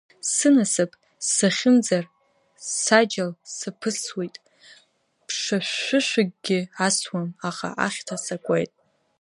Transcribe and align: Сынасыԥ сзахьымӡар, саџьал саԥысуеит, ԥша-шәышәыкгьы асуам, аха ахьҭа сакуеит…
Сынасыԥ 0.33 0.91
сзахьымӡар, 1.25 2.05
саџьал 2.79 3.31
саԥысуеит, 3.55 4.35
ԥша-шәышәыкгьы 5.25 6.59
асуам, 6.87 7.29
аха 7.49 7.67
ахьҭа 7.85 8.17
сакуеит… 8.25 8.71